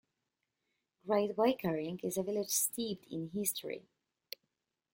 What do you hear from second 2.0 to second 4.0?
is a village steeped in history.